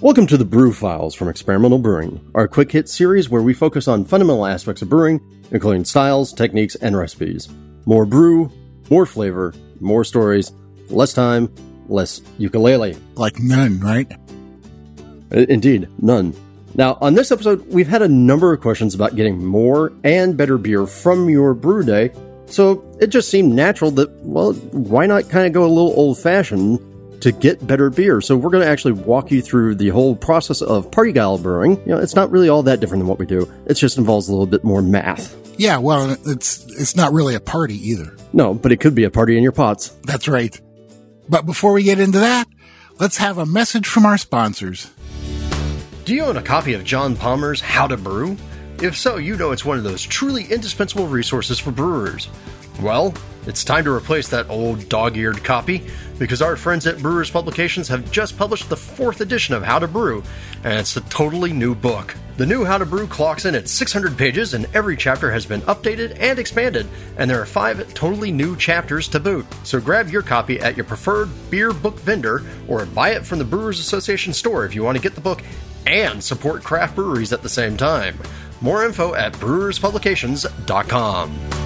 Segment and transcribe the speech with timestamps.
[0.00, 3.86] Welcome to the Brew Files from Experimental Brewing, our quick hit series where we focus
[3.86, 5.20] on fundamental aspects of brewing,
[5.52, 7.48] including styles, techniques, and recipes.
[7.86, 8.50] More brew,
[8.90, 10.50] more flavor, more stories,
[10.90, 11.48] less time,
[11.88, 12.98] less ukulele.
[13.14, 14.10] Like none, right?
[15.30, 16.34] Indeed, none.
[16.74, 20.58] Now, on this episode, we've had a number of questions about getting more and better
[20.58, 22.10] beer from your brew day,
[22.46, 26.18] so it just seemed natural that, well, why not kind of go a little old
[26.18, 26.80] fashioned
[27.24, 28.20] to get better beer.
[28.20, 31.78] So we're going to actually walk you through the whole process of parti-gyle brewing.
[31.80, 33.50] You know, it's not really all that different than what we do.
[33.66, 35.36] It just involves a little bit more math.
[35.58, 38.16] Yeah, well, it's it's not really a party either.
[38.32, 39.88] No, but it could be a party in your pots.
[40.02, 40.58] That's right.
[41.28, 42.46] But before we get into that,
[42.98, 44.90] let's have a message from our sponsors.
[46.04, 48.36] Do you own a copy of John Palmer's How to Brew?
[48.82, 52.28] If so, you know it's one of those truly indispensable resources for brewers.
[52.82, 53.14] Well,
[53.46, 55.82] it's time to replace that old dog eared copy
[56.18, 59.88] because our friends at Brewers Publications have just published the fourth edition of How to
[59.88, 60.22] Brew,
[60.62, 62.14] and it's a totally new book.
[62.36, 65.60] The new How to Brew clocks in at 600 pages, and every chapter has been
[65.62, 69.46] updated and expanded, and there are five totally new chapters to boot.
[69.62, 73.44] So grab your copy at your preferred beer book vendor or buy it from the
[73.44, 75.42] Brewers Association store if you want to get the book
[75.86, 78.18] and support craft breweries at the same time.
[78.60, 81.63] More info at brewerspublications.com.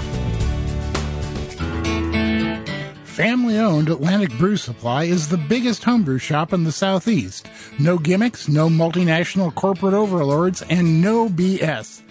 [3.19, 7.49] Family owned Atlantic Brew Supply is the biggest homebrew shop in the Southeast.
[7.77, 12.03] No gimmicks, no multinational corporate overlords, and no BS.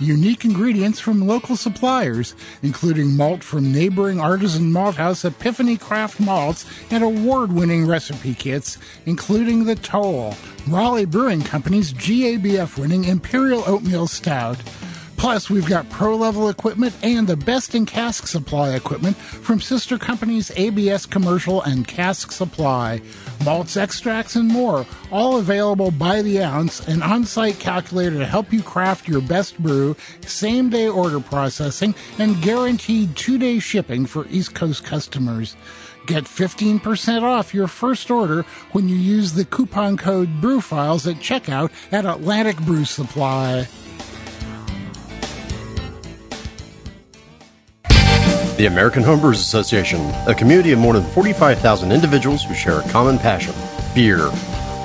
[0.00, 6.64] Unique ingredients from local suppliers, including malt from neighboring artisan malt house Epiphany Craft Malts
[6.90, 10.34] and award winning recipe kits, including the Toll,
[10.66, 14.56] Raleigh Brewing Company's GABF winning Imperial Oatmeal Stout.
[15.24, 19.96] Plus, we've got pro level equipment and the best in cask supply equipment from sister
[19.96, 23.00] companies ABS Commercial and Cask Supply.
[23.42, 28.52] Malts, extracts, and more, all available by the ounce, an on site calculator to help
[28.52, 34.26] you craft your best brew, same day order processing, and guaranteed two day shipping for
[34.28, 35.56] East Coast customers.
[36.04, 38.42] Get 15% off your first order
[38.72, 43.66] when you use the coupon code BREWFILES at checkout at Atlantic Brew Supply.
[48.56, 53.18] The American Homebrewers Association, a community of more than 45,000 individuals who share a common
[53.18, 53.52] passion
[53.96, 54.30] beer.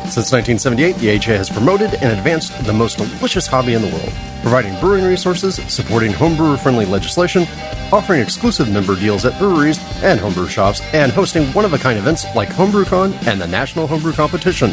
[0.10, 4.12] Since 1978, the AHA has promoted and advanced the most delicious hobby in the world,
[4.42, 7.44] providing brewing resources, supporting homebrewer friendly legislation,
[7.92, 12.00] offering exclusive member deals at breweries and homebrew shops, and hosting one of a kind
[12.00, 14.72] events like HomebrewCon and the National Homebrew Competition.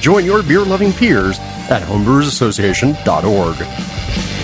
[0.00, 4.37] Join your beer loving peers at homebrewersassociation.org.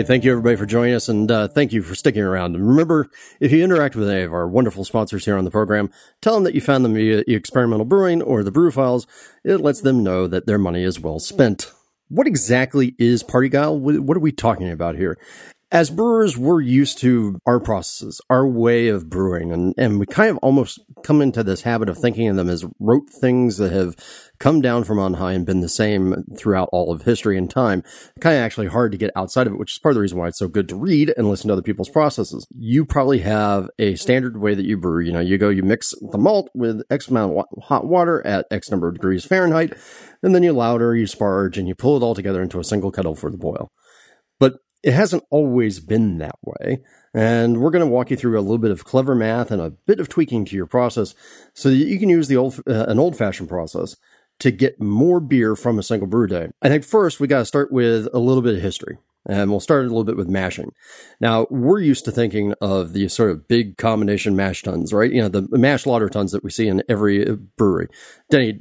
[0.00, 2.54] hey, thank you everybody for joining us and uh, thank you for sticking around.
[2.54, 5.90] And remember, if you interact with any of our wonderful sponsors here on the program,
[6.22, 9.06] tell them that you found them via Experimental Brewing or the Brew Files.
[9.44, 11.70] It lets them know that their money is well spent.
[12.08, 13.78] What exactly is Parti-Gyle?
[13.78, 15.18] What are we talking about here?
[15.72, 20.30] As brewers, we're used to our processes, our way of brewing, and, and we kind
[20.30, 23.94] of almost come into this habit of thinking of them as rote things that have
[24.40, 27.84] come down from on high and been the same throughout all of history and time.
[28.20, 30.18] Kind of actually hard to get outside of it, which is part of the reason
[30.18, 32.48] why it's so good to read and listen to other people's processes.
[32.58, 35.04] You probably have a standard way that you brew.
[35.04, 38.46] You know, you go, you mix the malt with X amount of hot water at
[38.50, 39.74] X number of degrees Fahrenheit,
[40.22, 42.90] and then you lauter, you sparge, and you pull it all together into a single
[42.90, 43.70] kettle for the boil.
[44.82, 46.82] It hasn't always been that way.
[47.12, 49.70] And we're going to walk you through a little bit of clever math and a
[49.70, 51.14] bit of tweaking to your process
[51.54, 53.96] so that you can use the old, uh, an old fashioned process
[54.38, 56.48] to get more beer from a single brew day.
[56.62, 58.98] I think first we got to start with a little bit of history.
[59.26, 60.72] And we'll start a little bit with mashing.
[61.20, 65.12] Now, we're used to thinking of the sort of big combination mash tuns, right?
[65.12, 67.26] You know, the mash lauter tuns that we see in every
[67.58, 67.88] brewery.
[68.30, 68.58] Denny,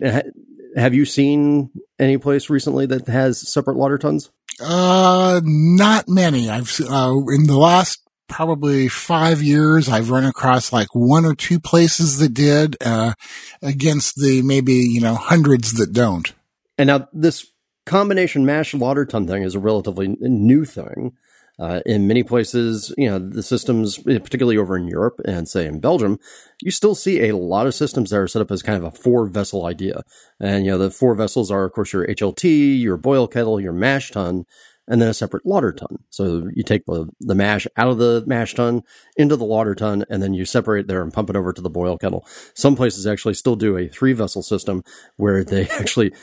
[0.80, 4.30] have you seen any place recently that has separate lauter tuns?
[4.62, 6.50] Uh, not many.
[6.50, 11.60] I've, uh, in the last probably five years, I've run across like one or two
[11.60, 13.14] places that did, uh,
[13.62, 16.32] against the maybe, you know, hundreds that don't.
[16.78, 17.46] And now this
[17.86, 21.14] combination mash lauter tun thing is a relatively new thing.
[21.60, 25.80] Uh, in many places, you know, the systems, particularly over in Europe and say in
[25.80, 26.18] Belgium,
[26.62, 28.96] you still see a lot of systems that are set up as kind of a
[28.96, 30.04] four vessel idea.
[30.40, 33.74] And, you know, the four vessels are, of course, your HLT, your boil kettle, your
[33.74, 34.46] mash tun,
[34.88, 36.00] and then a separate lauter tun.
[36.10, 38.82] So you take the, the mash out of the mash tun
[39.18, 41.70] into the lauter tun, and then you separate there and pump it over to the
[41.70, 42.26] boil kettle.
[42.56, 44.84] Some places actually still do a three vessel system
[45.18, 46.14] where they actually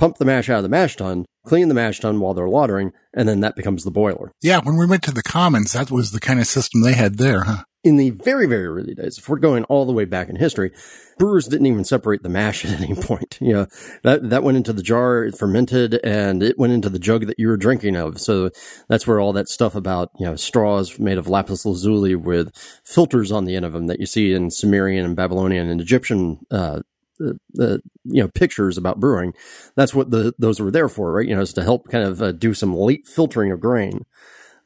[0.00, 2.90] pump the mash out of the mash tun, clean the mash tun while they're lautering,
[3.14, 4.32] and then that becomes the boiler.
[4.40, 7.18] Yeah, when we went to the commons, that was the kind of system they had
[7.18, 7.64] there, huh?
[7.82, 10.70] In the very, very early days, if we're going all the way back in history,
[11.18, 13.38] brewers didn't even separate the mash at any point.
[13.42, 13.66] You know,
[14.02, 17.38] that, that went into the jar, it fermented, and it went into the jug that
[17.38, 18.18] you were drinking of.
[18.20, 18.50] So
[18.88, 22.54] that's where all that stuff about, you know, straws made of lapis lazuli with
[22.84, 26.38] filters on the end of them that you see in Sumerian and Babylonian and Egyptian,
[26.50, 26.80] uh,
[27.20, 29.34] uh, you know pictures about brewing.
[29.76, 31.28] That's what the those were there for, right?
[31.28, 34.06] You know, is to help kind of uh, do some late filtering of grain.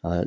[0.03, 0.25] Uh,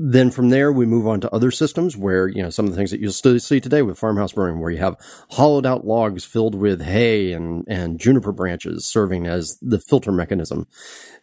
[0.00, 2.76] then from there, we move on to other systems where, you know, some of the
[2.76, 4.96] things that you'll still see today with farmhouse brewing, where you have
[5.32, 10.68] hollowed out logs filled with hay and, and juniper branches serving as the filter mechanism.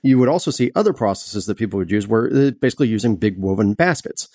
[0.03, 3.37] You would also see other processes that people would use where uh, basically using big
[3.37, 4.27] woven baskets.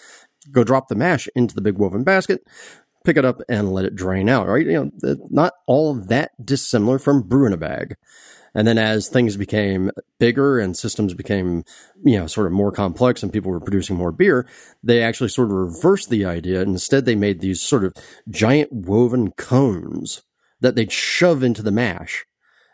[0.50, 2.42] Go drop the mash into the big woven basket,
[3.04, 4.66] pick it up and let it drain out, right?
[4.66, 7.96] You know, not all that dissimilar from brewing a bag.
[8.54, 11.64] And then as things became bigger and systems became,
[12.04, 14.46] you know, sort of more complex and people were producing more beer,
[14.82, 16.62] they actually sort of reversed the idea.
[16.62, 17.94] Instead, they made these sort of
[18.28, 20.22] giant woven cones
[20.60, 22.26] that they'd shove into the mash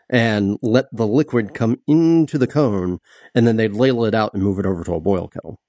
[0.09, 2.99] and let the liquid come into the cone
[3.35, 5.59] and then they'd ladle it out and move it over to a boil kettle.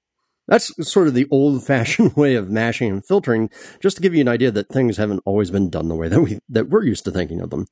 [0.49, 3.49] That's sort of the old fashioned way of mashing and filtering,
[3.79, 6.21] just to give you an idea that things haven't always been done the way that
[6.21, 7.67] we, that we're used to thinking of them.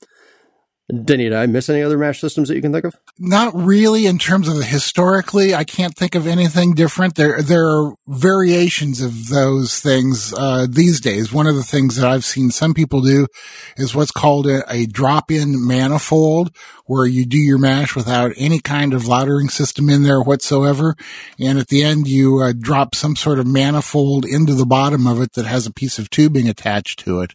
[0.90, 2.96] Denny, did I miss any other mash systems that you can think of?
[3.20, 5.54] Not really in terms of historically.
[5.54, 7.16] I can't think of anything different.
[7.16, 11.34] There, there are variations of those things, uh, these days.
[11.34, 13.28] One of the things that I've seen some people do
[13.76, 16.56] is what's called a, a drop-in manifold
[16.86, 20.96] where you do your mash without any kind of lautering system in there whatsoever.
[21.38, 25.20] And at the end, you uh, drop some sort of manifold into the bottom of
[25.20, 27.34] it that has a piece of tubing attached to it.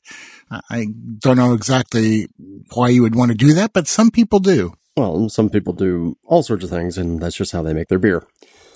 [0.70, 0.86] I
[1.18, 2.28] don't know exactly
[2.74, 4.74] why you would want to do that, but some people do.
[4.96, 7.98] Well, some people do all sorts of things, and that's just how they make their
[7.98, 8.26] beer.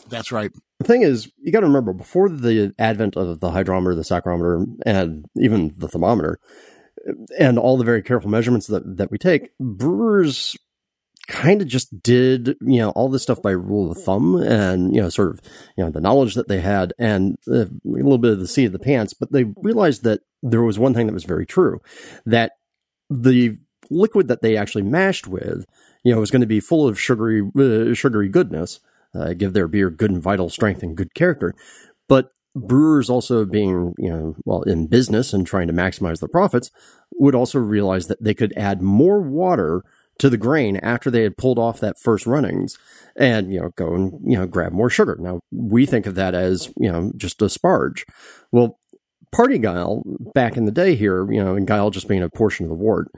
[0.08, 0.50] That's right.
[0.78, 4.66] The thing is, you got to remember before the advent of the hydrometer, the saccharometer,
[4.84, 6.38] and even the thermometer,
[7.38, 10.56] and all the very careful measurements that, that we take, brewers
[11.26, 15.00] kind of just did, you know, all this stuff by rule of thumb and, you
[15.00, 15.40] know, sort of,
[15.76, 18.72] you know, the knowledge that they had and a little bit of the seat of
[18.72, 21.80] the pants, but they realized that there was one thing that was very true
[22.24, 22.52] that
[23.10, 23.56] the
[23.90, 25.64] liquid that they actually mashed with,
[26.04, 28.80] you know, was going to be full of sugary, uh, sugary goodness,
[29.14, 31.54] uh, give their beer good and vital strength and good character.
[32.08, 36.70] But brewers also being, you know, well, in business and trying to maximize their profits
[37.12, 39.82] would also realize that they could add more water
[40.18, 42.78] to the grain after they had pulled off that first runnings
[43.16, 45.16] and, you know, go and, you know, grab more sugar.
[45.18, 48.04] Now we think of that as, you know, just a sparge.
[48.50, 48.78] Well,
[49.32, 50.02] parti-gyle
[50.34, 52.76] back in the day here, you know, and gyle just being a portion of the
[52.76, 53.08] wort,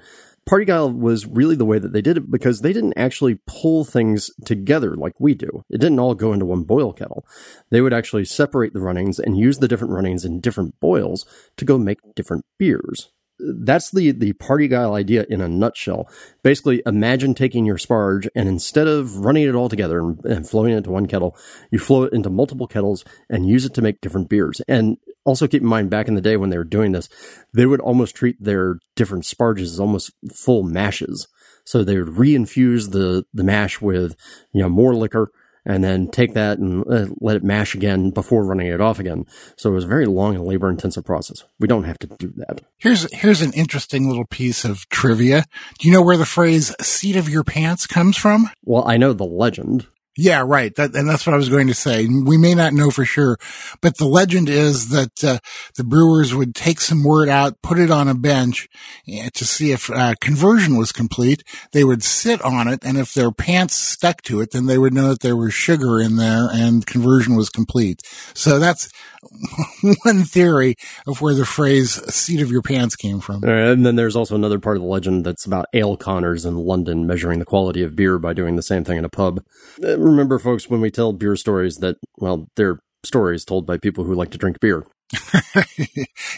[0.47, 4.31] parti-gyle was really the way that they did it because they didn't actually pull things
[4.45, 5.65] together like we do.
[5.71, 7.25] It didn't all go into one boil kettle.
[7.71, 11.27] They would actually separate the runnings and use the different runnings in different boils
[11.59, 16.09] to go make different beers that's the the parti-gyle idea in a nutshell.
[16.43, 20.73] Basically, imagine taking your sparge and instead of running it all together and, and, flowing
[20.73, 21.37] it into one kettle,
[21.71, 24.61] you flow it into multiple kettles and use it to make different beers.
[24.67, 27.09] And also keep in mind, back in the day when they were doing this,
[27.53, 31.29] they would almost treat their different sparges as almost full mashes.
[31.65, 34.17] So they would reinfuse the the mash with
[34.53, 35.31] you know more liquor
[35.69, 39.27] and then take that and uh, let it mash again before running it off again.
[39.57, 41.45] So it was a very long and labor intensive process.
[41.61, 42.63] We don't have to do that.
[42.79, 45.45] Here's, here's an interesting little piece of trivia.
[45.79, 48.51] Do you know where the phrase seat of your pants comes from?
[48.65, 49.87] Well, I know the legend.
[50.21, 50.75] Yeah, right.
[50.75, 52.09] That, and that's what I was going to say.
[52.09, 53.39] We may not know for sure,
[53.81, 55.39] but the legend is that uh,
[55.77, 58.69] the brewers would take some wort out, put it on a bench
[59.09, 61.45] uh, to see if uh, conversion was complete.
[61.71, 64.93] They would sit on it, and if their pants stuck to it, then they would
[64.93, 68.03] know that there was sugar in there and conversion was complete.
[68.35, 68.91] So that's
[70.03, 70.75] one theory
[71.07, 73.45] of where the phrase seat of your pants came from.
[73.45, 77.07] And then there's also another part of the legend that's about ale conners in London
[77.07, 79.45] measuring the quality of beer by doing the same thing in a pub.
[79.83, 84.05] Uh, remember, folks, when we tell beer stories that, well, they're stories told by people
[84.05, 84.85] who like to drink beer.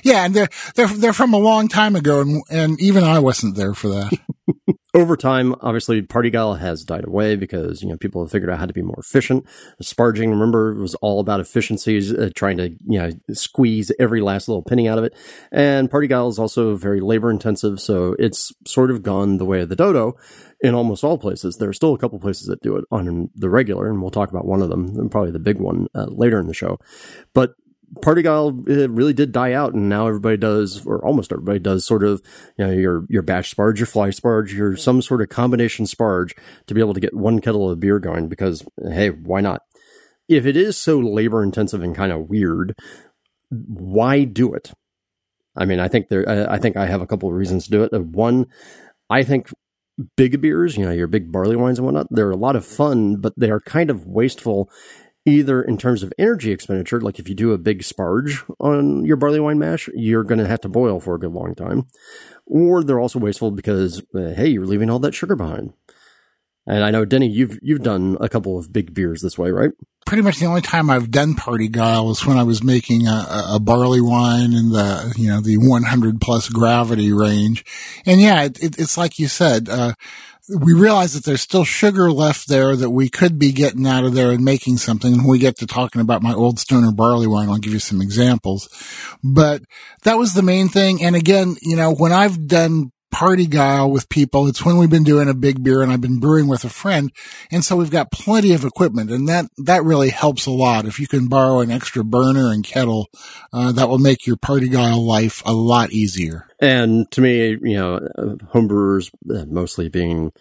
[0.04, 3.56] yeah, and they're, they're, they're from a long time ago, and, and even I wasn't
[3.56, 4.12] there for that.
[4.94, 8.66] over time, obviously, parti-gyle has died away because you know people have figured out how
[8.66, 9.46] to be more efficient.
[9.82, 14.62] Sparging, remember, was all about efficiencies, uh, trying to you know squeeze every last little
[14.62, 15.14] penny out of it.
[15.52, 19.68] And parti-gyle is also very labor intensive, so it's sort of gone the way of
[19.68, 20.16] the dodo
[20.60, 21.56] in almost all places.
[21.56, 24.30] There are still a couple places that do it on the regular, and we'll talk
[24.30, 26.78] about one of them, probably the big one uh, later in the show.
[27.32, 27.54] But
[28.02, 32.04] parti-gyle uh, really did die out, and now everybody does, or almost everybody does, sort
[32.04, 32.22] of
[32.56, 36.32] you know your your batch sparge, your fly sparge, your some sort of combination sparge
[36.66, 38.28] to be able to get one kettle of beer going.
[38.28, 39.62] Because hey, why not?
[40.28, 42.74] If it is so labor intensive and kind of weird,
[43.50, 44.72] why do it?
[45.56, 46.50] I mean, I think there.
[46.50, 47.92] I think I have a couple of reasons to do it.
[47.92, 48.46] Uh, one,
[49.08, 49.50] I think
[50.16, 53.16] big beers, you know, your big barley wines and whatnot, they're a lot of fun,
[53.16, 54.70] but they are kind of wasteful
[55.26, 59.16] either in terms of energy expenditure, like if you do a big sparge on your
[59.16, 61.86] barley wine mash, you're going to have to boil for a good long time,
[62.46, 65.72] or they're also wasteful because uh, hey, you're leaving all that sugar behind.
[66.66, 69.70] And I know Denny, you've you've done a couple of big beers this way, right?
[70.06, 73.60] Pretty much the only time I've done parti-gyle was when I was making a, a
[73.60, 77.64] barley wine in the you know the 100 plus gravity range,
[78.06, 79.68] and yeah, it, it, it's like you said.
[79.68, 79.94] Uh,
[80.58, 84.14] we realize that there's still sugar left there that we could be getting out of
[84.14, 85.12] there and making something.
[85.12, 87.78] And when we get to talking about my old stoner barley wine, I'll give you
[87.78, 88.68] some examples.
[89.22, 89.62] But
[90.02, 91.02] that was the main thing.
[91.02, 94.46] And again, you know, when I've done parti-gyle with people.
[94.46, 97.10] It's when we've been doing a big beer and I've been brewing with a friend.
[97.50, 100.86] And so we've got plenty of equipment and that, that really helps a lot.
[100.86, 103.08] If you can borrow an extra burner and kettle,
[103.52, 106.46] uh, that will make your parti-gyle life a lot easier.
[106.60, 108.00] And to me, you know,
[108.52, 110.32] homebrewers uh, mostly being,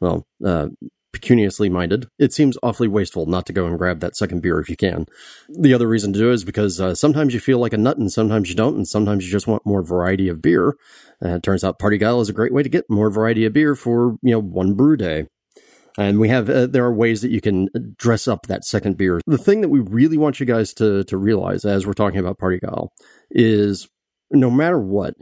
[0.00, 0.68] well, uh,
[1.12, 4.68] pecuniously minded, it seems awfully wasteful not to go and grab that second beer if
[4.68, 5.06] you can.
[5.48, 7.96] The other reason to do it is because uh, sometimes you feel like a nut
[7.98, 10.76] and sometimes you don't, and sometimes you just want more variety of beer.
[11.20, 13.74] And it turns out Parti-Gyle is a great way to get more variety of beer
[13.74, 15.26] for, you know, one brew day.
[15.98, 19.20] And we have, uh, there are ways that you can dress up that second beer.
[19.26, 22.38] The thing that we really want you guys to, to realize as we're talking about
[22.38, 22.92] Parti-Gyle
[23.30, 23.88] is
[24.30, 25.14] no matter what,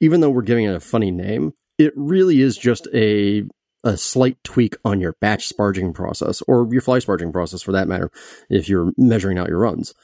[0.00, 3.44] even though we're giving it a funny name, it really is just a
[3.84, 7.86] a slight tweak on your batch sparging process or your fly sparging process for that
[7.86, 8.10] matter,
[8.50, 9.94] if you're measuring out your runs.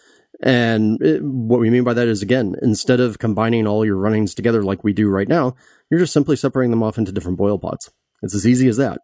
[0.40, 4.34] And it, what we mean by that is again, instead of combining all your runnings
[4.34, 5.54] together like we do right now,
[5.90, 7.90] you're just simply separating them off into different boil pots.
[8.22, 9.00] It's as easy as that.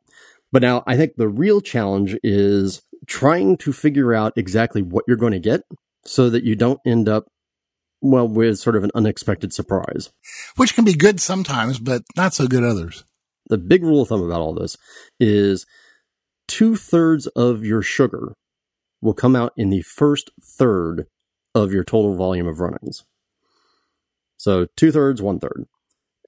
[0.52, 5.16] But now I think the real challenge is trying to figure out exactly what you're
[5.16, 5.62] going to get
[6.04, 7.26] so that you don't end up
[8.00, 10.10] well with sort of an unexpected surprise.
[10.56, 13.04] Which can be good sometimes, but not so good others
[13.48, 14.76] the big rule of thumb about all this
[15.18, 15.66] is
[16.46, 18.34] two thirds of your sugar
[19.00, 21.06] will come out in the first third
[21.54, 23.04] of your total volume of runnings.
[24.36, 25.64] So two thirds, one third.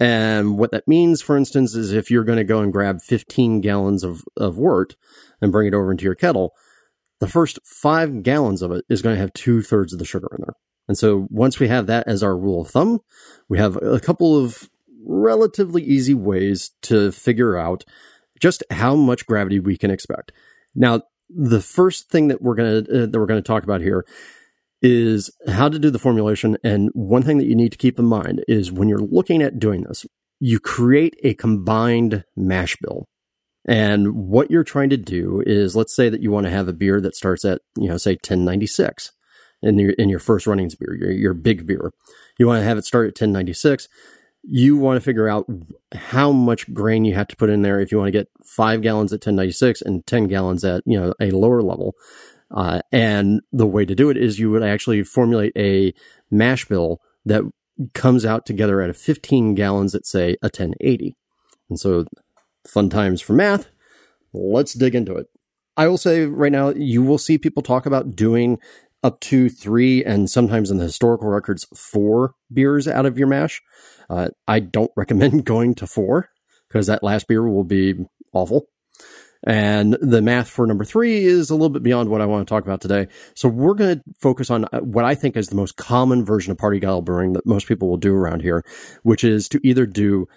[0.01, 3.61] And what that means, for instance, is if you're going to go and grab 15
[3.61, 4.97] gallons of, of wort
[5.43, 6.53] and bring it over into your kettle,
[7.21, 10.29] the first five gallons of it is going to have two thirds of the sugar
[10.39, 10.55] in there.
[10.91, 12.99] And so once we have that as our rule of thumb,
[13.49, 14.69] we have a couple of
[15.07, 17.85] relatively easy ways to figure out
[18.41, 20.33] just how much gravity we can expect.
[20.75, 23.83] Now, the first thing that we're going to uh, that we're going to talk about
[23.83, 24.05] here
[24.83, 28.07] is how to do the formulation and one thing that you need to keep in
[28.07, 30.05] mind is when you're looking at doing this,
[30.41, 33.07] you create a combined mash bill.
[33.65, 36.73] And what you're trying to do is let's say that you want to have a
[36.73, 39.13] beer that starts at, you know, say 1096
[39.63, 41.93] in your in your first runnings beer, your, your big beer.
[42.39, 43.89] You want to have it start at 1096
[44.43, 45.47] you want to figure out
[45.95, 48.81] how much grain you have to put in there if you want to get five
[48.83, 51.95] gallons at 1096 and 10 gallons at, you know, a lower level.
[52.51, 55.93] Uh, and the way to do it is you would actually formulate a
[56.31, 57.43] mash bill that
[57.93, 61.17] comes out together at a 15 gallons at say a 1080.
[61.69, 62.07] And so
[62.67, 63.69] fun times for math.
[64.33, 65.27] Let's dig into it.
[65.77, 68.59] I will say right now, you will see people talk about doing
[69.03, 73.63] up to three and sometimes in the historical records, four beers out of your mash.
[74.09, 76.29] Uh, I don't recommend going to four
[76.69, 77.95] because that last beer will be
[78.33, 78.67] awful.
[79.43, 82.51] And the math for number three is a little bit beyond what I want to
[82.53, 83.09] talk about today.
[83.35, 86.53] So we're going to focus on uh, what I think is the most common version
[86.53, 88.63] of parti-gyle brewing that most people will do around here,
[89.03, 90.29] which is to either do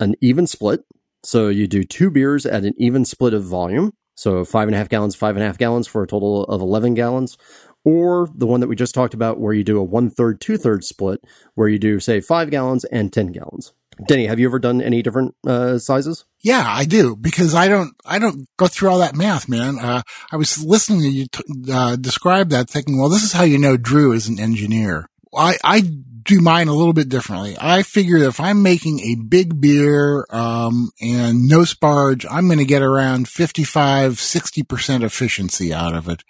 [0.00, 0.80] an even split.
[1.22, 3.92] So you do two beers at an even split of volume.
[4.14, 6.62] So five and a half gallons, five and a half gallons for a total of
[6.62, 7.36] 11 gallons,
[7.86, 10.58] or the one that we just talked about where you do a one third, two
[10.58, 11.22] thirds split,
[11.54, 13.72] where you do, say, five gallons and 10 gallons.
[14.08, 16.24] Denny, have you ever done any different uh, sizes?
[16.40, 19.78] Yeah, I do because I don't I don't go through all that math, man.
[19.78, 23.44] Uh, I was listening to you t- uh, describe that, thinking, well, this is how
[23.44, 25.08] you know Drew is an engineer.
[25.34, 25.90] I I
[26.26, 27.56] do mine a little bit differently.
[27.60, 32.64] I figure if I'm making a big beer, um, and no sparge, I'm going to
[32.64, 36.22] get around 55, 60% efficiency out of it.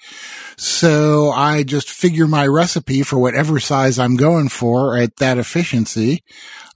[0.57, 6.23] So I just figure my recipe for whatever size I'm going for at that efficiency.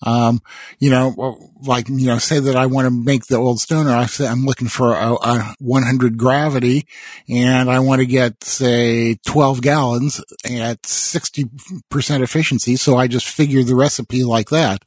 [0.02, 0.40] Um,
[0.78, 3.90] you know, like, you know, say that I want to make the old stoner.
[3.90, 6.86] I say I'm looking for a, a 100 gravity
[7.28, 12.76] and I want to get, say, 12 gallons at 60% efficiency.
[12.76, 14.84] So I just figure the recipe like that.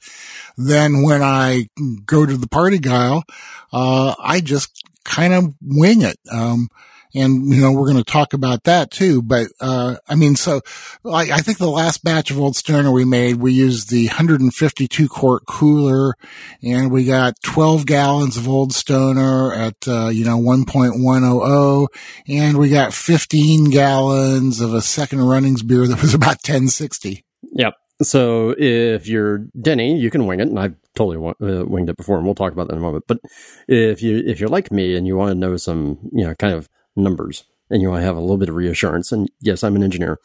[0.57, 1.67] Then when I
[2.05, 3.23] go to the parti-gyle,
[3.71, 6.17] uh, I just kind of wing it.
[6.31, 6.69] Um,
[7.15, 9.21] and you know we're going to talk about that too.
[9.21, 10.61] But uh, I mean, so
[11.05, 15.07] I, I, think the last batch of Old Stoner we made, we used the 152
[15.07, 16.15] quart cooler,
[16.61, 21.87] and we got 12 gallons of Old Stoner at uh, you know 1.100,
[22.27, 27.23] and we got 15 gallons of a second runnings beer that was about 1060.
[27.53, 27.73] Yep.
[28.03, 32.17] So if you're Denny, you can wing it, and I've totally uh, winged it before,
[32.17, 33.05] and we'll talk about that in a moment.
[33.07, 33.19] But
[33.67, 36.53] if you if you're like me and you want to know some, you know, kind
[36.53, 39.11] of numbers and you want to have a little bit of reassurance.
[39.11, 40.19] And yes, I'm an engineer.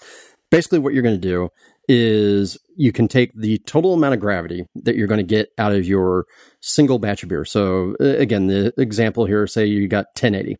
[0.50, 1.48] Basically, what you're going to do
[1.88, 5.72] is you can take the total amount of gravity that you're going to get out
[5.72, 6.26] of your
[6.60, 7.44] single batch of beer.
[7.44, 10.56] So again, the example here, say you got 1080.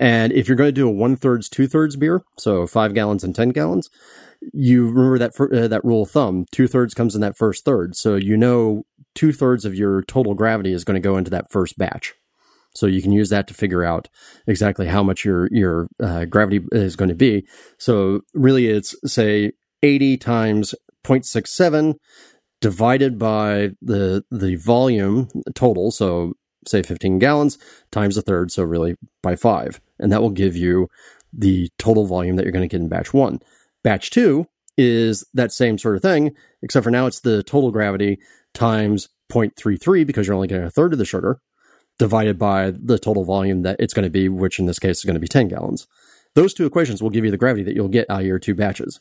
[0.00, 3.22] And if you're going to do a one thirds, two thirds beer, so five gallons
[3.22, 3.90] and 10 gallons,
[4.52, 7.94] you remember that, uh, that rule of thumb, two thirds comes in that first third.
[7.94, 11.50] So you know two thirds of your total gravity is going to go into that
[11.50, 12.14] first batch.
[12.74, 14.08] So you can use that to figure out
[14.46, 17.46] exactly how much your your uh, gravity is going to be.
[17.78, 19.52] So really, it's say
[19.82, 21.96] 80 times 0.67
[22.60, 25.90] divided by the the volume total.
[25.90, 26.34] So
[26.66, 27.58] say 15 gallons
[27.90, 28.50] times a third.
[28.50, 30.88] So really by five, and that will give you
[31.32, 33.40] the total volume that you're going to get in batch one.
[33.82, 38.18] Batch two is that same sort of thing, except for now it's the total gravity
[38.54, 41.40] times 0.33 because you're only getting a third of the sugar
[41.98, 45.04] divided by the total volume that it's going to be, which in this case is
[45.04, 45.86] going to be 10 gallons.
[46.34, 48.54] Those two equations will give you the gravity that you'll get out of your two
[48.54, 49.00] batches.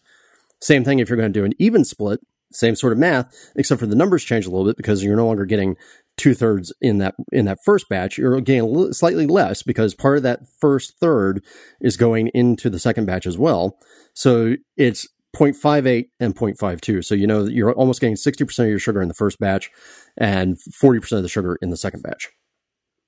[0.61, 2.19] Same thing if you're going to do an even split,
[2.51, 5.27] same sort of math, except for the numbers change a little bit because you're no
[5.27, 5.77] longer getting
[6.19, 8.17] two thirds in that in that first batch.
[8.17, 11.43] You're getting slightly less because part of that first third
[11.82, 13.79] is going into the second batch as well.
[14.13, 17.03] So it's 0.58 and 0.52.
[17.05, 19.71] So you know you're almost getting 60% of your sugar in the first batch
[20.17, 22.29] and 40% of the sugar in the second batch.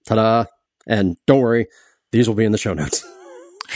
[0.05, 0.45] Ta-da!
[0.87, 1.67] And don't worry,
[2.11, 3.05] these will be in the show notes.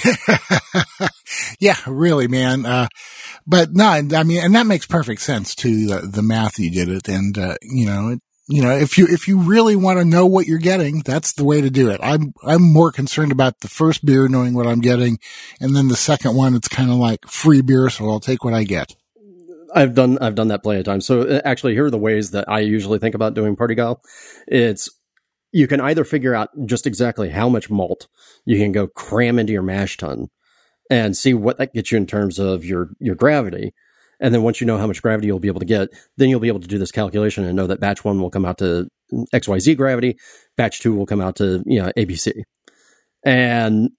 [1.60, 2.66] yeah, really, man.
[2.66, 2.88] Uh,
[3.48, 6.90] but no, I mean, and that makes perfect sense to the, the math you did
[6.90, 7.08] it.
[7.08, 10.26] And, uh, you know, it, you know, if you, if you really want to know
[10.26, 12.00] what you're getting, that's the way to do it.
[12.04, 15.20] I'm, I'm more concerned about the first beer, knowing what I'm getting.
[15.60, 17.90] And then the second one, it's kind of like free beer.
[17.90, 18.96] So I'll take what I get.
[19.74, 21.06] I've done, I've done that plenty of times.
[21.06, 24.02] So uh, actually, here are the ways that I usually think about doing parti-gyle.
[24.48, 24.90] It's
[25.52, 28.08] you can either figure out just exactly how much malt
[28.46, 30.30] you can go cram into your mash tun
[30.90, 33.74] and see what that gets you in terms of your your gravity.
[34.20, 36.40] And then once you know how much gravity you'll be able to get, then you'll
[36.40, 38.88] be able to do this calculation and know that batch one will come out to
[39.34, 40.18] XYZ gravity,
[40.56, 42.44] batch two will come out to, you know, ABC.
[43.24, 43.90] And,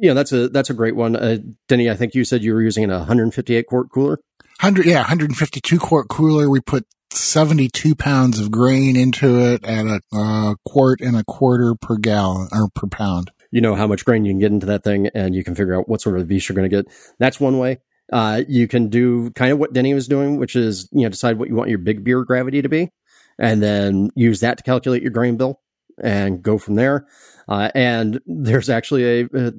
[0.00, 1.16] you know, that's a, that's a great one.
[1.16, 4.18] Uh, Denny, I think you said you were using a 158 quart cooler.
[4.60, 6.48] 100, yeah, 152 quart cooler.
[6.48, 11.74] We put 72 pounds of grain into it at a uh, quart and a quarter
[11.74, 13.30] per gallon or per pound.
[13.50, 15.78] You know how much grain you can get into that thing and you can figure
[15.78, 16.86] out what sort of beast you're going to get.
[17.18, 17.80] That's one way.
[18.12, 21.38] Uh, you can do kind of what Denny was doing, which is, you know, decide
[21.38, 22.90] what you want your big beer gravity to be
[23.38, 25.60] and then use that to calculate your grain bill
[26.02, 27.06] and go from there.
[27.48, 29.52] Uh, and there's actually a, a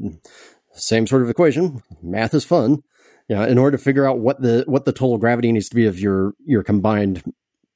[0.74, 1.82] same sort of equation.
[2.02, 2.84] Math is fun.
[3.30, 5.88] Know, in order to figure out what the what the total gravity needs to be
[5.88, 7.24] of your your combined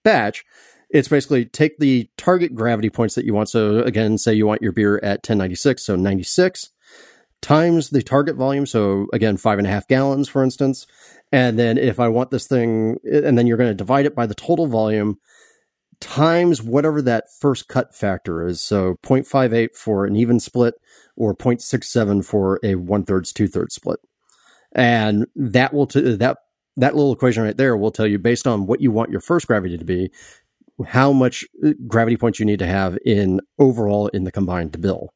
[0.03, 0.45] batch,
[0.89, 3.49] it's basically take the target gravity points that you want.
[3.49, 6.71] So again, say you want your beer at 1096, so 96
[7.41, 8.65] times the target volume.
[8.65, 10.87] So again, five and a half gallons, for instance.
[11.31, 14.25] And then if I want this thing, and then you're going to divide it by
[14.25, 15.19] the total volume
[15.99, 18.61] times whatever that first cut factor is.
[18.61, 20.75] So 0.58 for an even split
[21.15, 23.99] or 0.67 for a one thirds, two thirds split.
[24.73, 26.37] And that will, t- that
[26.77, 29.47] that little equation right there will tell you based on what you want your first
[29.47, 30.11] gravity to be,
[30.85, 35.09] how much uh, gravity points you need to have in overall in the combined bill.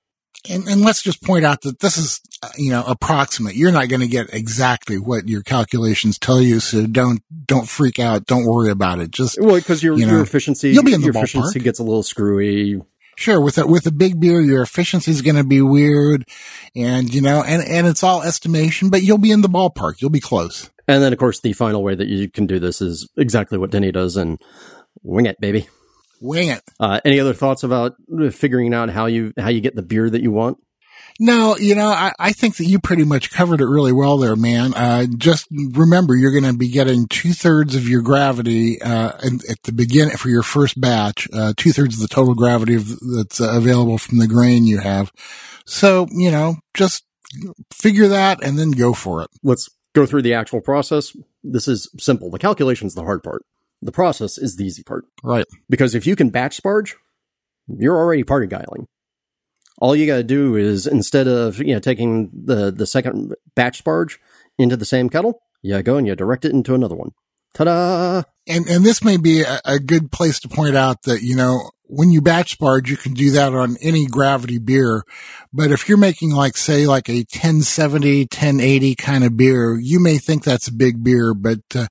[0.49, 3.56] And, and let's just point out that this is, uh, you know, approximate.
[3.56, 6.60] You're not going to get exactly what your calculations tell you.
[6.60, 8.25] So don't, don't freak out.
[8.25, 9.12] Don't worry about it.
[9.12, 11.23] Just, well, because your, you know, your efficiency, you'll be in the your ballpark.
[11.25, 12.82] efficiency gets a little screwy.
[13.17, 16.27] Sure, with a with a big beer, your efficiency is going to be weird,
[16.75, 20.01] and you know, and and it's all estimation, but you'll be in the ballpark.
[20.01, 20.71] You'll be close.
[20.88, 23.69] And then, of course, the final way that you can do this is exactly what
[23.69, 24.41] Denny does and
[25.04, 25.67] wing it, baby.
[26.21, 26.62] Wing it.
[26.79, 27.95] Uh, any other thoughts about
[28.31, 30.57] figuring out how you how you get the beer that you want?
[31.19, 34.36] No, you know, I, I think that you pretty much covered it really well there,
[34.36, 34.73] man.
[34.73, 39.12] Uh, just remember, you're going to be getting two thirds of your gravity, uh,
[39.49, 42.88] at the beginning for your first batch, uh, two thirds of the total gravity of,
[43.15, 45.12] that's available from the grain you have.
[45.65, 47.03] So, you know, just
[47.71, 49.29] figure that and then go for it.
[49.43, 51.15] Let's go through the actual process.
[51.43, 52.31] This is simple.
[52.31, 53.43] The calculation is the hard part.
[53.82, 55.06] The process is the easy part.
[55.24, 55.46] Right.
[55.70, 56.94] Because if you can batch sparge,
[57.67, 58.88] you're already parti-gyling
[59.82, 63.84] all you got to do is instead of you know taking the the second batch
[63.84, 64.20] sparge
[64.58, 67.12] into the same kettle, you go and you direct it into another one.
[67.53, 68.23] Ta-da!
[68.47, 71.71] And and this may be a, a good place to point out that you know
[71.91, 75.03] when you batch sparge, you can do that on any gravity beer.
[75.51, 80.17] But if you're making like, say, like a 1070, 1080 kind of beer, you may
[80.17, 81.87] think that's a big beer, but uh,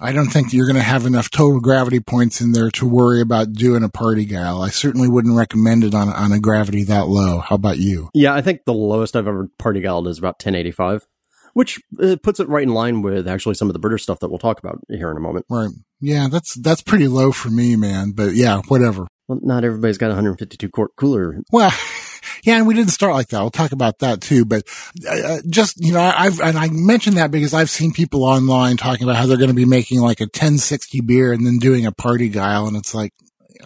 [0.00, 3.20] I don't think you're going to have enough total gravity points in there to worry
[3.20, 4.60] about doing a parti-gyle.
[4.60, 7.38] I certainly wouldn't recommend it on, on a gravity that low.
[7.38, 8.10] How about you?
[8.12, 11.06] Yeah, I think the lowest I've ever parti-gyled is about 1085
[11.54, 14.28] which uh, puts it right in line with actually some of the British stuff that
[14.28, 15.46] we'll talk about here in a moment.
[15.48, 15.70] Right.
[16.00, 18.12] Yeah, that's that's pretty low for me, man.
[18.12, 19.06] But yeah, whatever.
[19.26, 21.40] Well, not everybody's got a 152 quart cooler.
[21.50, 21.72] Well,
[22.44, 23.40] yeah, and we didn't start like that.
[23.40, 24.44] We'll talk about that too.
[24.44, 24.64] But
[25.08, 28.76] uh, uh just you know, I've and I mentioned that because I've seen people online
[28.76, 31.86] talking about how they're going to be making like a 1060 beer and then doing
[31.86, 33.12] a parti-gyle, and it's like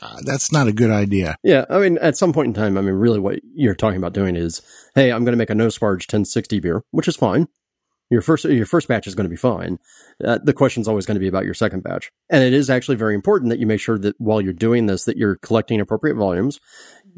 [0.00, 1.36] uh, that's not a good idea.
[1.42, 4.12] Yeah, I mean, at some point in time, I mean, really, what you're talking about
[4.12, 4.62] doing is,
[4.94, 7.48] hey, I'm going to make a no sparge 1060 beer, which is fine.
[8.10, 9.78] Your first your first batch is going to be fine.
[10.24, 12.70] Uh, the question is always going to be about your second batch, and it is
[12.70, 15.80] actually very important that you make sure that while you're doing this, that you're collecting
[15.80, 16.58] appropriate volumes.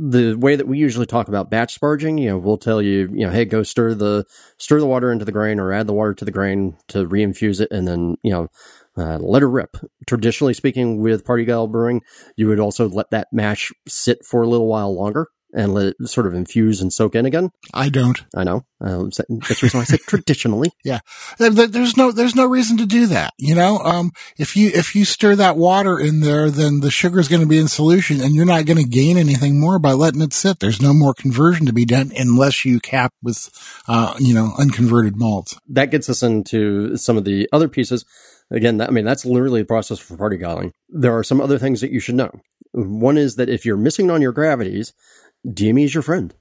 [0.03, 3.27] The way that we usually talk about batch sparging, you know, we'll tell you, you
[3.27, 4.25] know, hey, go stir the
[4.57, 7.61] stir the water into the grain or add the water to the grain to reinfuse
[7.61, 8.49] it, and then you know
[8.97, 9.77] uh, let her rip.
[10.07, 12.03] Traditionally speaking, with parti-gyle brewing,
[12.37, 16.09] you would also let that mash sit for a little while longer and let it
[16.09, 17.51] sort of infuse and soak in again.
[17.75, 18.23] I don't.
[18.35, 18.65] I know.
[18.81, 20.73] Um, that's the reason why I said traditionally.
[20.85, 21.01] Yeah,
[21.39, 23.35] there's no there's no reason to do that.
[23.37, 27.21] You know, um, if you if you stir that water in there, then the sugar
[27.21, 29.93] is going to be in solution, and you're not going to gain anything more by
[29.93, 30.61] letting it sit.
[30.61, 33.51] There's no more conversion to be done unless you cap with,
[33.89, 35.59] uh, you know, unconverted malts.
[35.69, 38.05] That gets us into some of the other pieces.
[38.51, 40.73] Again, that, I mean, that's literally the process for parti-gyling.
[40.89, 42.31] There are some other things that you should know.
[42.73, 44.93] One is that if you're missing on your gravities,
[45.47, 46.35] DME is your friend.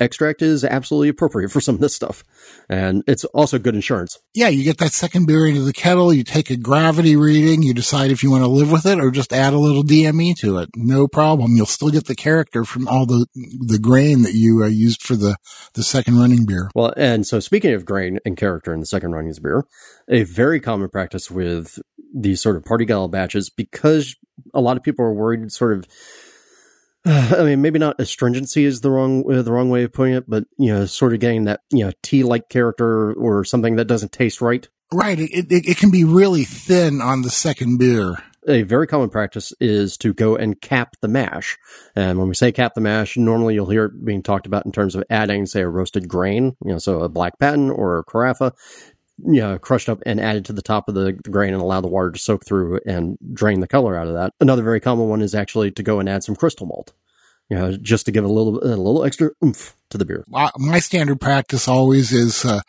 [0.00, 2.22] Extract is absolutely appropriate for some of this stuff.
[2.68, 4.16] And it's also good insurance.
[4.32, 7.74] Yeah, you get that second beer into the kettle, you take a gravity reading, you
[7.74, 10.58] decide if you want to live with it or just add a little DME to
[10.58, 10.68] it.
[10.76, 11.56] No problem.
[11.56, 15.16] You'll still get the character from all the the grain that you uh, used for
[15.16, 15.36] the,
[15.74, 16.70] the second running beer.
[16.76, 19.64] Well, and so speaking of grain and character in the second running beer,
[20.08, 21.80] a very common practice with
[22.14, 24.16] these sort of parti-gyle batches, because
[24.54, 25.86] a lot of people are worried sort of
[27.04, 30.28] I mean, maybe not astringency is the wrong uh, the wrong way of putting it,
[30.28, 33.86] but you know, sort of getting that you know tea like character or something that
[33.86, 34.68] doesn't taste right.
[34.92, 35.20] Right.
[35.20, 38.22] It, it, it can be really thin on the second beer.
[38.46, 41.58] A very common practice is to go and cap the mash.
[41.94, 44.72] And when we say cap the mash, normally you'll hear it being talked about in
[44.72, 48.04] terms of adding, say, a roasted grain, you know, so a black patent or a
[48.04, 48.52] carafa,
[49.24, 51.80] you know, crushed up and added to the top of the, the, grain and allow
[51.80, 54.32] the water to soak through and drain the color out of that.
[54.40, 56.92] Another very common one is actually to go and add some crystal malt.
[57.50, 60.22] You know, just to give a little, a little extra oomph to the beer.
[60.28, 62.60] My standard practice always is uh,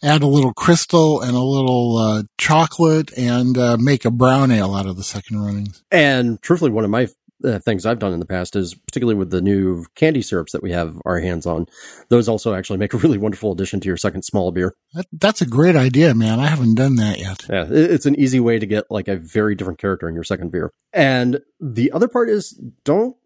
[0.00, 4.76] add a little crystal and a little uh, chocolate and uh, make a brown ale
[4.76, 5.82] out of the second runnings.
[5.90, 7.08] And truthfully, one of my
[7.44, 10.62] uh, things I've done in the past is particularly with the new candy syrups that
[10.62, 11.66] we have our hands on.
[12.08, 14.74] Those also actually make a really wonderful addition to your second small beer.
[14.94, 16.40] That, that's a great idea, man.
[16.40, 17.46] I haven't done that yet.
[17.48, 20.50] Yeah, it's an easy way to get like a very different character in your second
[20.50, 20.72] beer.
[20.92, 23.16] And the other part is don't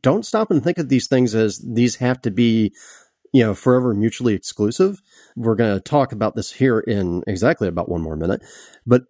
[0.00, 2.72] don't stop and think of these things as these have to be
[3.32, 5.02] you know forever mutually exclusive.
[5.36, 8.42] We're going to talk about this here in exactly about one more minute,
[8.86, 9.02] but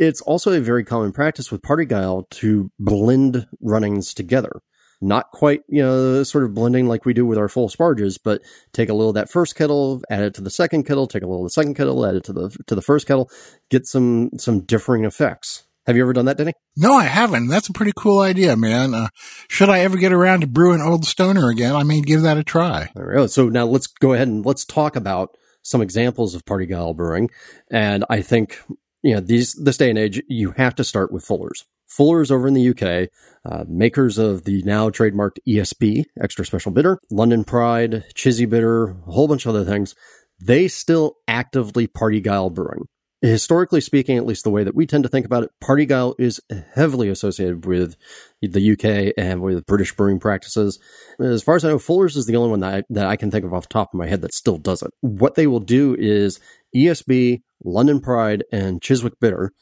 [0.00, 4.62] it's also a very common practice with Parti-Gyle to blend runnings together.
[5.02, 8.42] Not quite, you know, sort of blending like we do with our full sparges, but
[8.72, 11.26] take a little of that first kettle, add it to the second kettle, take a
[11.26, 13.30] little of the second kettle, add it to the to the first kettle,
[13.70, 15.64] get some some differing effects.
[15.86, 16.52] Have you ever done that, Denny?
[16.76, 17.48] No, I haven't.
[17.48, 18.94] That's a pretty cool idea, man.
[18.94, 19.08] Uh,
[19.48, 22.44] should I ever get around to brewing Old Stoner again, I may give that a
[22.44, 22.90] try.
[22.94, 23.30] All right.
[23.30, 25.30] So now let's go ahead and let's talk about
[25.62, 27.30] some examples of parti-gyle brewing.
[27.70, 28.60] And I think
[29.02, 31.64] you know, these this day and age, you have to start with Fuller's.
[31.86, 33.08] Fuller's over in the UK,
[33.44, 39.10] uh, makers of the now trademarked ESB, Extra Special Bitter, London Pride, Chiswick Bitter, a
[39.10, 39.94] whole bunch of other things.
[40.40, 42.86] They still actively parti-gyle brewing.
[43.22, 46.40] historically speaking, at least the way that we tend to think about it, parti-gyle is
[46.74, 47.96] heavily associated with
[48.40, 50.78] the UK and with British brewing practices.
[51.18, 53.30] As far as I know, Fuller's is the only one that I, that I can
[53.30, 54.90] think of off the top of my head that still does it.
[55.00, 56.40] What they will do is
[56.74, 59.52] ESB, London Pride, and Chiswick Bitter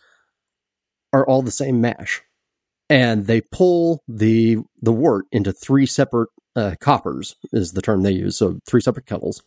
[1.13, 2.23] are all the same mash.
[2.91, 8.13] And they pull the the wort into three separate uh, coppers is the term they
[8.13, 8.37] use.
[8.39, 9.43] So three separate kettles,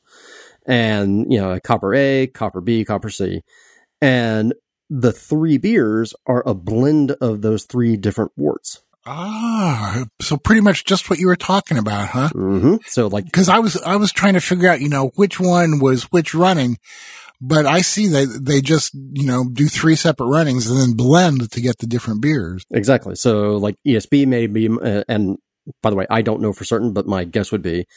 [0.67, 3.41] and you know copper A, copper B, copper C,
[4.00, 4.54] and
[4.91, 8.82] the three beers are a blend of those three different worts.
[9.06, 12.30] Ah, so pretty much just what you were talking about, huh?
[12.36, 12.76] Mm-hmm.
[12.86, 15.80] So like, because I was I was trying to figure out, you know, which one
[15.80, 16.78] was which running,
[17.41, 21.51] but I see that they just you know do three separate runnings and then blend
[21.51, 22.65] to get the different beers.
[22.71, 23.15] Exactly.
[23.15, 25.38] So like ESB may be, uh, and
[25.82, 27.88] by the way, I don't know for certain, but my guess would be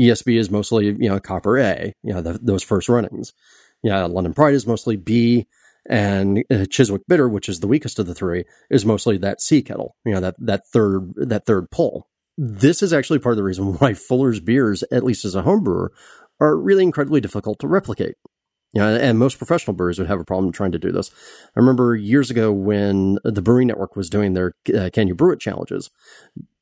[0.00, 3.32] ESB is mostly you know copper A, you know the, those first runnings.
[3.82, 5.46] Yeah, London Pride is mostly B,
[5.88, 9.62] and uh, Chiswick Bitter, which is the weakest of the three, is mostly that C
[9.62, 9.94] kettle.
[10.06, 12.08] You know that that third that third pull.
[12.38, 15.64] This is actually part of the reason why Fuller's beers, at least as a home
[15.64, 15.92] brewer,
[16.40, 18.14] are really incredibly difficult to replicate.
[18.72, 21.10] You know, and most professional brewers would have a problem trying to do this.
[21.56, 25.32] I remember years ago when the Brewing Network was doing their uh, Can You Brew
[25.32, 25.90] It challenges.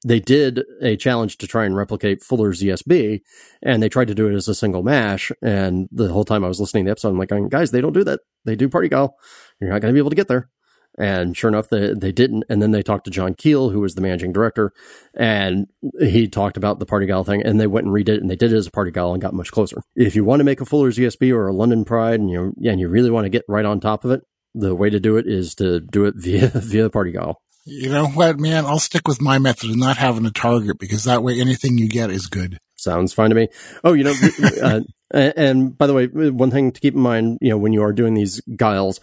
[0.07, 3.23] They did a challenge to try and replicate Fuller's ESB,
[3.63, 5.33] and they tried to do it as a single mash.
[5.43, 7.95] And the whole time I was listening to the episode, I'm like, guys, they don't
[7.95, 8.21] do that.
[8.45, 9.17] They do Parti-Gyle.
[9.61, 10.51] You're not going to be able to get there.
[10.97, 12.45] And sure enough, they, they didn't.
[12.49, 14.73] And then they talked to John Keel, who was the managing director,
[15.15, 15.67] and
[15.99, 17.43] he talked about the Parti-Gyle thing.
[17.43, 19.35] And they went and redid it, and they did it as a Parti-Gyle and got
[19.35, 19.83] much closer.
[19.97, 22.79] If you want to make a Fuller's ESB or a London Pride, and you and
[22.79, 24.23] you really want to get right on top of it,
[24.55, 27.41] the way to do it is to do it via via Parti-Gyle.
[27.67, 28.67] You know what, man?
[28.67, 31.89] I'll stick with my method of not having a target because that way anything you
[31.89, 32.59] get is good.
[32.77, 33.49] Sounds fine to me.
[33.83, 34.15] Oh, you know,
[34.63, 34.81] uh,
[35.11, 37.95] and by the way, one thing to keep in mind, you know, when you are
[37.95, 39.01] doing these gyles,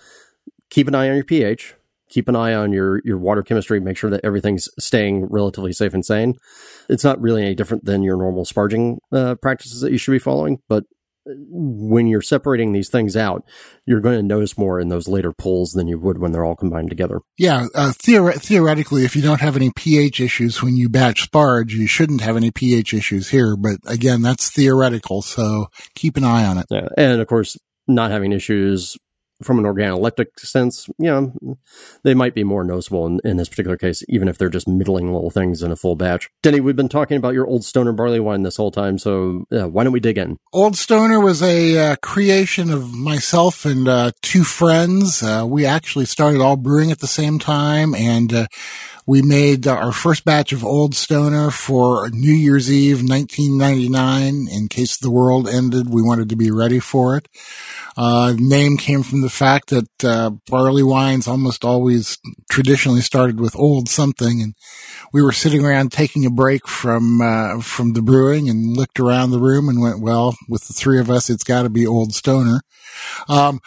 [0.70, 1.74] keep an eye on your pH
[2.12, 3.80] keep an eye on your your water chemistry.
[3.80, 6.36] Make sure that everything's staying relatively safe and sane.
[6.90, 10.20] It's not really any different than your normal sparging uh, practices that you should be
[10.20, 10.84] following, but
[11.26, 13.44] when you're separating these things out,
[13.86, 16.56] you're going to notice more in those later pulls than you would when they're all
[16.56, 17.20] combined together.
[17.38, 21.72] Yeah, uh, theore- theoretically, if you don't have any pH issues when you batch sparge,
[21.72, 23.56] you shouldn't have any pH issues here.
[23.56, 26.66] But again, that's theoretical, so keep an eye on it.
[26.72, 28.98] Yeah, and of course, not having issues
[29.44, 31.58] from an organoleptic sense, know,
[32.04, 35.12] they might be more noticeable in, in, this particular case, even if they're just middling
[35.12, 36.30] little things in a full batch.
[36.44, 39.68] Denny, we've been talking about your Old Stoner barley wine this whole time, so uh,
[39.68, 40.38] why don't we dig in?
[40.54, 45.24] Old Stoner was a uh, creation of myself and uh, two friends.
[45.24, 48.48] Uh, we actually started all brewing at the same time, and uh,
[49.06, 54.48] we made uh, our first batch of Old Stoner for New Year's Eve 1999.
[54.48, 57.28] In case the world ended, we wanted to be ready for it.
[57.98, 62.18] Uh, name came from the fact that uh, barley wines almost always
[62.50, 64.54] traditionally started with old something, and
[65.12, 69.32] we were sitting around taking a break from uh, from the brewing and looked around
[69.32, 72.14] the room and went, "Well, with the three of us, it's got to be Old
[72.14, 72.62] Stoner."
[73.28, 73.60] Um,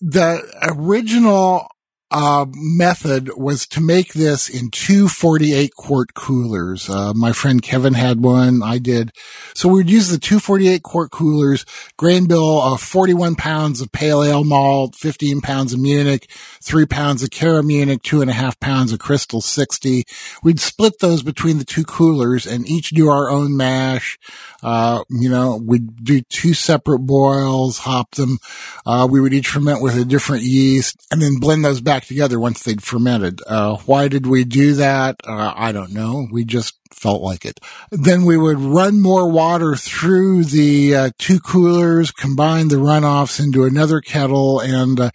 [0.00, 1.68] the original
[2.10, 6.90] uh, method was to make this in two 48 quart coolers.
[6.90, 8.62] Uh, my friend Kevin had one.
[8.62, 9.12] I did.
[9.54, 11.64] So we would use the two 48 quart coolers,
[11.96, 16.28] grain bill of 41 pounds of pale ale malt, 15 pounds of Munich,
[16.60, 20.04] three pounds of Cara Munich, two and a half pounds of Crystal 60.
[20.42, 24.18] We'd split those between the two coolers and each do our own mash.
[24.62, 28.38] Uh, you know, we'd do two separate boils, hop them.
[28.84, 32.38] Uh, we would each ferment with a different yeast and then blend those back together
[32.38, 33.40] once they'd fermented.
[33.46, 35.16] Uh, why did we do that?
[35.26, 36.26] Uh, I don't know.
[36.30, 37.60] We just felt like it.
[37.90, 43.64] Then we would run more water through the uh, two coolers, combine the runoffs into
[43.64, 44.60] another kettle.
[44.60, 45.10] And uh,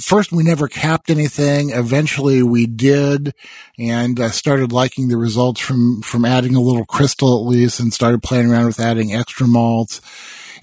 [0.00, 1.70] first, we never capped anything.
[1.70, 3.34] Eventually, we did,
[3.78, 7.92] and uh, started liking the results from from adding a little crystal at least, and
[7.92, 10.00] started playing around with adding extra malts.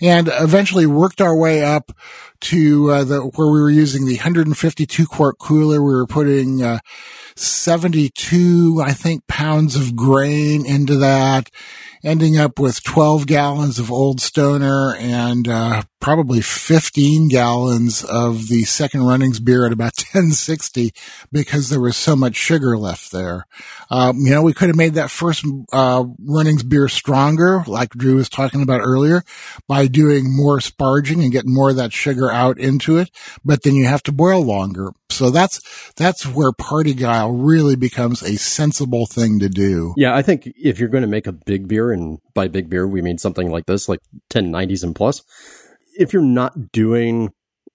[0.01, 1.91] And eventually worked our way up
[2.39, 5.81] to uh, the where we were using the 152 quart cooler.
[5.81, 6.79] We were putting uh,
[7.35, 11.49] 72, I think, pounds of grain into that,
[12.03, 18.63] ending up with 12 gallons of Old Stoner and uh, probably 15 gallons of the
[18.63, 20.93] second runnings beer at about 1060
[21.31, 23.45] because there was so much sugar left there.
[23.89, 28.15] Um, you know, we could have made that first uh, runnings beer stronger, like Drew
[28.15, 29.23] was talking about earlier,
[29.67, 33.09] by doing more sparging and getting more of that sugar out into it.
[33.43, 34.91] But then you have to boil longer.
[35.09, 35.61] So that's
[35.93, 39.93] that's where parti-gyle really becomes a sensible thing to do.
[39.97, 42.87] Yeah, I think if you're going to make a big beer, and by big beer
[42.87, 45.21] we mean something like this, like 1090s and plus,
[45.97, 47.31] if you're not doing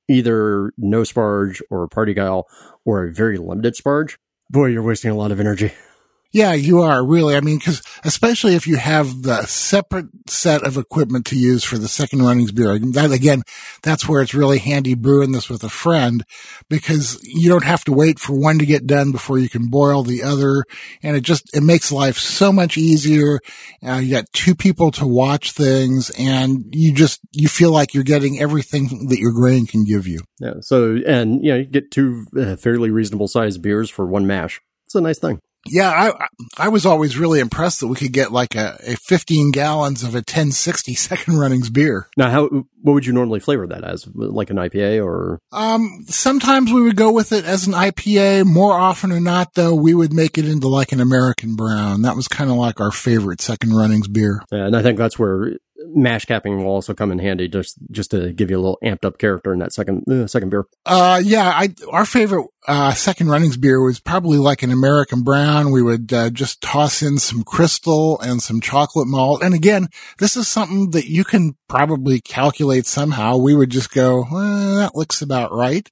[0.09, 2.47] either no sparge or parti-gyle
[2.85, 4.17] or a very limited sparge,
[4.51, 5.73] boy, you're wasting a lot of energy.
[6.33, 7.37] Yeah, you are really.
[7.37, 11.77] I mean, because especially if you have the separate set of equipment to use for
[11.77, 13.43] the second runnings beer, that again,
[13.83, 16.25] that's where it's really handy brewing this with a friend
[16.71, 20.03] because you don't have to wait for one to get done before you can boil
[20.03, 20.65] the other,
[21.03, 23.39] and it just it makes life so much easier.
[23.87, 28.05] Uh, you got two people to watch things, and you just you feel like you're
[28.05, 30.21] getting everything that your grain can give you.
[30.41, 30.55] Yeah.
[30.61, 34.63] So, and you know, you get two uh, fairly reasonable sized beers for one mash.
[34.87, 36.27] It's a nice thing yeah, I
[36.59, 40.15] I was always really impressed that we could get like a, a 15 gallons of
[40.15, 42.09] a 1060 second runnings beer.
[42.17, 42.49] Now, how
[42.83, 45.39] what would you normally flavor that as, like an IPA or?
[45.53, 48.45] Um, sometimes we would go with it as an IPA.
[48.47, 52.03] More often than not, though, we would make it into like an American brown.
[52.03, 54.43] That was kind of like our favorite second runnings beer.
[54.51, 55.53] Yeah, and I think that's where
[55.89, 59.05] mash capping will also come in handy just just to give you a little amped
[59.05, 60.67] up character in that second uh, second beer.
[60.87, 65.71] Uh yeah, I our favorite uh second runnings beer was probably like an American brown.
[65.71, 69.43] We would uh, just toss in some crystal and some chocolate malt.
[69.43, 73.37] And again, this is something that you can probably calculate somehow.
[73.37, 75.91] We would just go, well, that looks about right.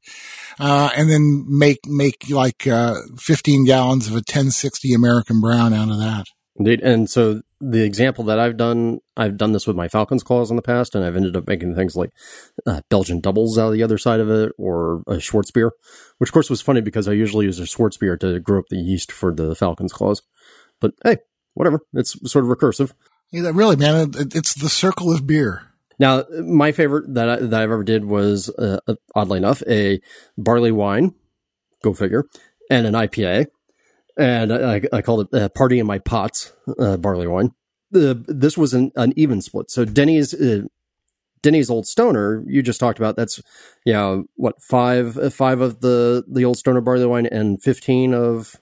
[0.59, 5.91] Uh, and then make make like uh 15 gallons of a 1060 American brown out
[5.91, 6.27] of that.
[6.57, 6.81] Indeed.
[6.83, 10.57] And so the example that I've done, I've done this with my Falcon's Claws in
[10.57, 12.11] the past, and I've ended up making things like
[12.67, 15.71] uh, Belgian doubles out of the other side of it, or a Schwarzbier,
[16.19, 18.79] which of course was funny because I usually use a Schwarzbier to grow up the
[18.79, 20.23] yeast for the Falcon's Claws.
[20.81, 21.19] But hey,
[21.55, 21.81] whatever.
[21.93, 22.93] It's sort of recursive.
[23.31, 24.13] Yeah, really, man.
[24.15, 25.67] It's the circle of beer.
[25.99, 28.81] Now, my favorite that, I, that I've ever did was, uh,
[29.15, 30.01] oddly enough, a
[30.39, 31.15] barley wine,
[31.83, 32.25] go figure,
[32.71, 33.47] and an IPA
[34.21, 37.53] and I, I called it uh, "Party in My Pots" uh, barley wine.
[37.91, 39.71] The this was an, an even split.
[39.71, 40.63] So Denny's uh,
[41.43, 43.17] Denny's Old Stoner you just talked about.
[43.17, 43.41] That's
[43.85, 47.63] yeah, you know, what five uh, five of the the Old Stoner barley wine and
[47.63, 48.57] fifteen of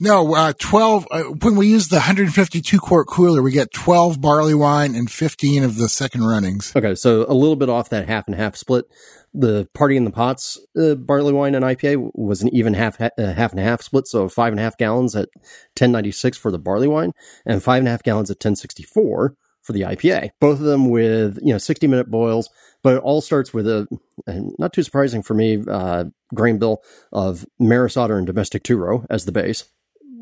[0.00, 4.52] no, uh, 12, uh, when we use the 152 quart cooler, we get 12 barley
[4.52, 6.74] wine and 15 of the second runnings.
[6.74, 6.96] Okay.
[6.96, 8.86] So a little bit off that half and half split
[9.34, 13.10] the party in the pots uh, barley wine and IPA was an even half uh,
[13.18, 15.28] half and half split, so five and a half gallons at
[15.74, 17.12] ten ninety six for the barley wine,
[17.44, 20.30] and five and a half gallons at ten sixty four for the IPA.
[20.40, 22.48] Both of them with you know sixty minute boils,
[22.82, 23.88] but it all starts with a
[24.26, 29.04] not too surprising for me uh, grain bill of Maris Otter and Domestic Two Row
[29.10, 29.64] as the base.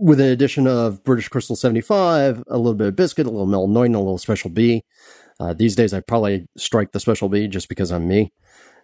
[0.01, 3.87] With an addition of British Crystal 75, a little bit of biscuit, a little Melanoid,
[3.87, 4.85] and a little Special B.
[5.39, 8.33] Uh, these days, I probably strike the Special B just because I'm me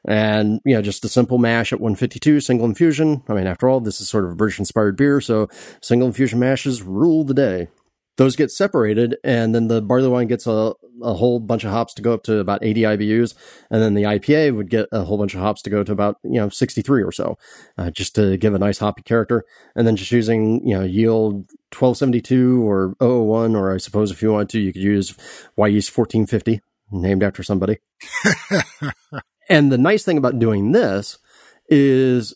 [0.06, 3.22] and you know just a simple mash at 152 single infusion.
[3.28, 5.48] I mean after all this is sort of a british inspired beer so
[5.82, 7.68] single infusion mashes rule the day.
[8.16, 11.94] Those get separated and then the barley wine gets a, a whole bunch of hops
[11.94, 13.34] to go up to about 80 ibus
[13.70, 16.16] and then the ipa would get a whole bunch of hops to go to about
[16.24, 17.38] you know 63 or so
[17.76, 19.44] uh, just to give a nice hoppy character.
[19.76, 24.32] And then just using you know Wyeast 1272 or 001 or i suppose if you
[24.32, 25.12] want to you could use
[25.56, 27.78] Wyeast 1450 named after somebody
[29.48, 31.18] And the nice thing about doing this
[31.68, 32.34] is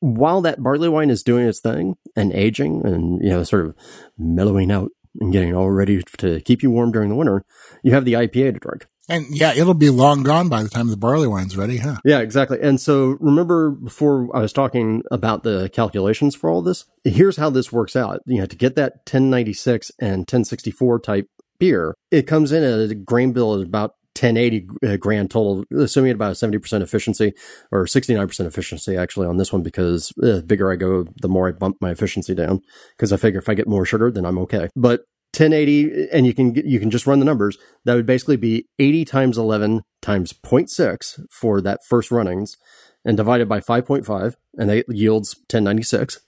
[0.00, 3.74] while that barley wine is doing its thing and aging and, you know, sort of
[4.18, 7.44] mellowing out and getting all ready to keep you warm during the winter,
[7.82, 8.86] you have the IPA to drink.
[9.08, 11.96] And yeah, it'll be long gone by the time the barley wine's ready, huh?
[12.04, 12.58] Yeah, exactly.
[12.62, 16.84] And so remember before I was talking about the calculations for all this?
[17.02, 18.20] Here's how this works out.
[18.26, 21.26] You know, to get that 1096 and 1064 type
[21.58, 26.12] beer, it comes in at a grain bill at about 1080 uh, grand total, assuming
[26.12, 27.32] about a 70% efficiency
[27.70, 31.48] or 69% efficiency actually on this one because uh, the bigger I go, the more
[31.48, 32.60] I bump my efficiency down
[32.96, 34.68] because I figure if I get more sugar, then I'm okay.
[34.74, 35.04] But
[35.36, 39.04] 1080 and you can you can just run the numbers that would basically be 80
[39.04, 42.56] times 11 times 0.6 for that first runnings
[43.04, 46.18] and divided by 5.5 and that yields 1096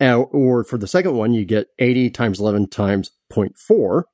[0.00, 4.04] uh, or for the second one you get 80 times 11 times 0.4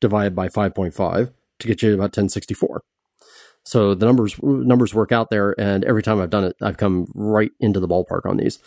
[0.00, 2.82] divided by 5.5 to get you about 1064.
[3.64, 7.10] So the numbers numbers work out there, and every time I've done it, I've come
[7.14, 8.58] right into the ballpark on these.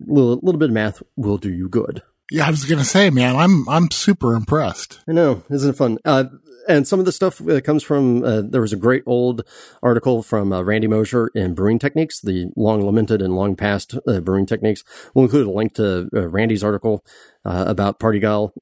[0.00, 2.02] A little, little bit of math will do you good.
[2.30, 5.00] Yeah, I was gonna say, man, I'm I'm super impressed.
[5.08, 5.98] I know, isn't it fun?
[6.04, 6.24] Uh,
[6.68, 9.42] and some of the stuff uh, comes from uh, there was a great old
[9.82, 14.20] article from uh, Randy Mosher in Brewing Techniques, the long lamented and long past uh,
[14.20, 14.84] brewing techniques.
[15.14, 17.04] We'll include a link to uh, Randy's article
[17.44, 18.52] uh, about Parti-Gyle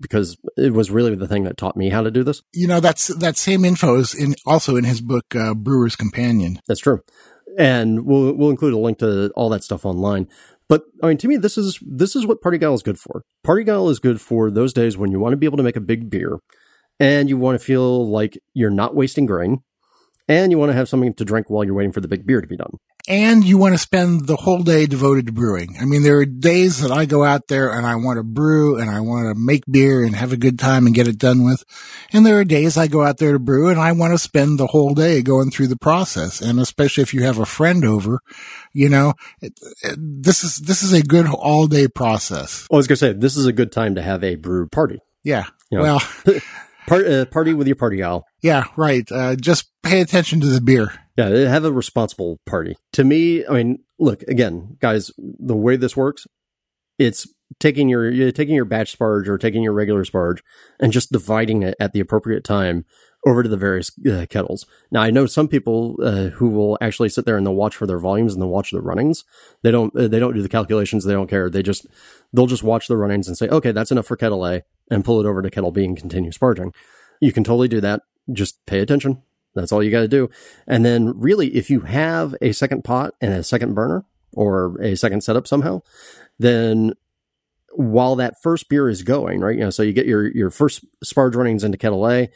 [0.00, 2.42] because it was really the thing that taught me how to do this.
[2.52, 6.60] You know, that's that same info is in also in his book Brewer's Companion.
[6.66, 7.02] That's true,
[7.56, 10.28] and we'll we'll include a link to all that stuff online.
[10.68, 13.24] But I mean, to me, this is this is what Parti-Gyle is good for.
[13.42, 15.80] Parti-Gyle is good for those days when you want to be able to make a
[15.80, 16.38] big beer
[17.00, 19.62] and you want to feel like you're not wasting grain
[20.28, 22.40] and you want to have something to drink while you're waiting for the big beer
[22.40, 22.78] to be done.
[23.08, 25.76] And you want to spend the whole day devoted to brewing.
[25.80, 28.78] I mean, there are days that I go out there and I want to brew
[28.78, 31.42] and I want to make beer and have a good time and get it done
[31.42, 31.64] with.
[32.12, 34.58] And there are days I go out there to brew and I want to spend
[34.58, 36.42] the whole day going through the process.
[36.42, 38.20] And especially if you have a friend over,
[38.74, 42.66] you know, it, it, this is, this is a good all day process.
[42.70, 44.68] Well, I was going to say, this is a good time to have a brew
[44.68, 45.00] party.
[45.24, 45.46] Yeah.
[45.70, 46.02] You know, Well,
[46.88, 48.24] Part, uh, party with your parti-gyle.
[48.42, 49.10] yeah, right.
[49.10, 50.92] Uh, just pay attention to the beer.
[51.16, 52.76] Yeah, have a responsible party.
[52.92, 55.10] To me, I mean, look again, guys.
[55.18, 56.26] The way this works,
[56.98, 57.26] it's
[57.58, 60.40] taking your you're taking your batch sparge or taking your regular sparge
[60.78, 62.84] and just dividing it at the appropriate time
[63.26, 64.64] over to the various uh, kettles.
[64.90, 67.86] Now, I know some people uh, who will actually sit there and they'll watch for
[67.86, 69.24] their volumes and they'll watch the runnings.
[69.62, 71.04] They don't uh, they don't do the calculations.
[71.04, 71.50] They don't care.
[71.50, 71.86] They just
[72.32, 75.20] they'll just watch the runnings and say, okay, that's enough for kettle A, and pull
[75.20, 76.74] it over to kettle B and continue sparging.
[77.20, 78.02] You can totally do that.
[78.32, 79.22] Just pay attention.
[79.54, 80.30] That's all you got to do.
[80.66, 84.96] And then, really, if you have a second pot and a second burner or a
[84.96, 85.82] second setup somehow,
[86.38, 86.92] then
[87.72, 89.56] while that first beer is going, right?
[89.56, 92.28] You know, so you get your your first sparge runnings into kettle A,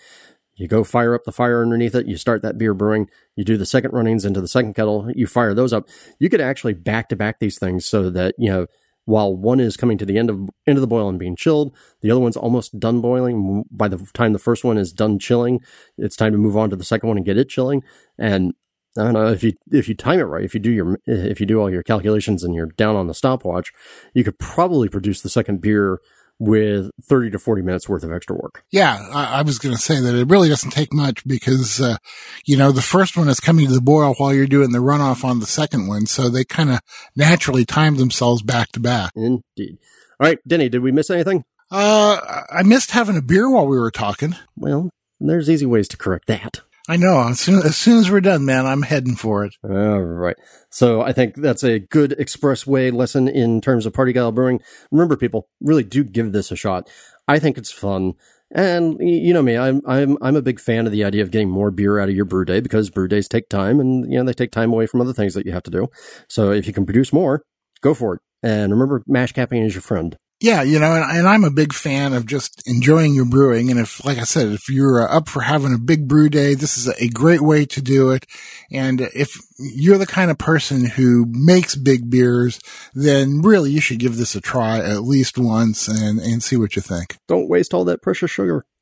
[0.56, 3.56] you go fire up the fire underneath it, you start that beer brewing, you do
[3.56, 5.88] the second runnings into the second kettle, you fire those up.
[6.18, 8.66] You could actually back to back these things so that, you know,
[9.04, 11.74] while one is coming to the end of end of the boil and being chilled,
[12.00, 13.64] the other one's almost done boiling.
[13.70, 15.60] By the time the first one is done chilling,
[15.98, 17.82] it's time to move on to the second one and get it chilling.
[18.18, 18.54] And
[18.96, 21.40] I don't know if you if you time it right, if you do your if
[21.40, 23.72] you do all your calculations and you're down on the stopwatch,
[24.14, 25.98] you could probably produce the second beer
[26.42, 28.64] with 30 to 40 minutes worth of extra work.
[28.72, 31.98] Yeah, I, I was going to say that it really doesn't take much because, uh,
[32.44, 35.22] you know, the first one is coming to the boil while you're doing the runoff
[35.22, 36.06] on the second one.
[36.06, 36.80] So they kind of
[37.14, 39.12] naturally time themselves back to back.
[39.14, 39.78] Indeed.
[40.18, 41.44] All right, Denny, did we miss anything?
[41.70, 44.34] Uh, I missed having a beer while we were talking.
[44.56, 44.90] Well,
[45.20, 46.60] there's easy ways to correct that.
[46.92, 47.26] I know.
[47.26, 49.54] As soon, as soon as we're done, man, I'm heading for it.
[49.64, 50.36] All right.
[50.68, 54.60] So I think that's a good expressway lesson in terms of parti-gyle brewing.
[54.90, 56.90] Remember, people, really do give this a shot.
[57.26, 58.12] I think it's fun.
[58.54, 61.48] And you know me, I'm I'm I'm a big fan of the idea of getting
[61.48, 64.24] more beer out of your brew day because brew days take time and you know
[64.24, 65.88] they take time away from other things that you have to do.
[66.28, 67.42] So if you can produce more,
[67.80, 68.20] go for it.
[68.42, 70.18] And remember, mash capping is your friend.
[70.42, 73.70] Yeah, you know, and, and I'm a big fan of just enjoying your brewing.
[73.70, 76.54] And if, like I said, if you're uh, up for having a big brew day,
[76.54, 78.26] this is a great way to do it.
[78.72, 82.58] And if you're the kind of person who makes big beers,
[82.92, 86.74] then really you should give this a try at least once and, and see what
[86.74, 87.18] you think.
[87.28, 88.64] Don't waste all that precious sugar.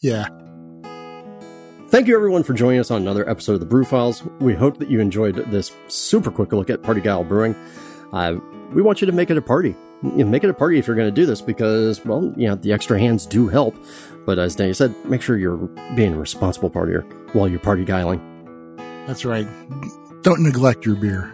[0.00, 0.28] Yeah.
[1.88, 4.24] Thank you everyone for joining us on another episode of the Brew Files.
[4.40, 7.54] We hope that you enjoyed this super quick look at Parti-Gyle Brewing.
[8.12, 8.36] Uh,
[8.72, 9.74] we want you to make it a party.
[10.02, 12.46] You know, make it a party if you're going to do this because, well, you
[12.48, 13.74] know, the extra hands do help.
[14.26, 15.56] But as Danny said, make sure you're
[15.94, 17.04] being a responsible partier
[17.34, 18.20] while you're parti-gyling.
[19.06, 19.46] That's right.
[20.22, 21.32] Don't neglect your beer.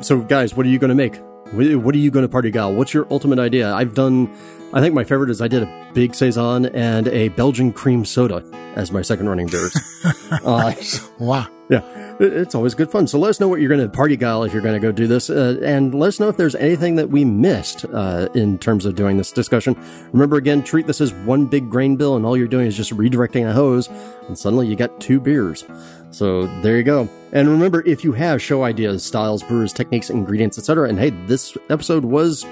[0.00, 1.16] So, guys, what are you going to make?
[1.52, 2.72] What are you going to parti-gyle?
[2.74, 3.72] What's your ultimate idea?
[3.72, 4.34] I've done,
[4.72, 8.44] I think my favorite is I did a big Saison and a Belgian cream soda
[8.74, 9.74] as my second running beers.
[10.30, 10.74] uh,
[11.18, 11.48] Wow.
[11.68, 11.80] Yeah,
[12.20, 13.08] it's always good fun.
[13.08, 15.08] So let us know what you're going to parti-gyle if you're going to go do
[15.08, 18.86] this, uh, and let us know if there's anything that we missed uh, in terms
[18.86, 19.76] of doing this discussion.
[20.12, 22.92] Remember, again, treat this as one big grain bill, and all you're doing is just
[22.92, 23.88] redirecting a hose,
[24.28, 25.64] and suddenly you got two beers.
[26.12, 27.08] So there you go.
[27.32, 31.56] And remember, if you have show ideas, styles, brewers, techniques, ingredients, etc., and hey, this
[31.68, 32.46] episode was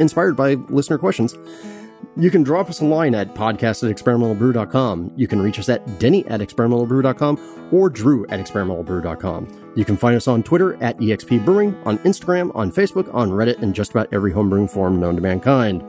[0.00, 1.36] inspired by listener questions.
[2.16, 5.12] You can drop us a line at podcast at experimentalbrew.com.
[5.16, 9.72] You can reach us at denny at experimentalbrew.com or drew at experimentalbrew.com.
[9.76, 13.62] You can find us on Twitter at EXP Brewing, on Instagram, on Facebook, on Reddit,
[13.62, 15.84] and just about every homebrewing forum known to mankind.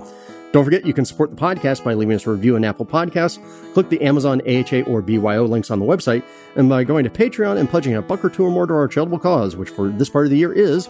[0.52, 3.40] Don't forget, you can support the podcast by leaving us a review on Apple Podcasts,
[3.74, 6.24] click the Amazon, AHA, or BYO links on the website,
[6.56, 8.88] and by going to Patreon and pledging a buck or two or more to our
[8.88, 10.90] charitable cause, which for this part of the year is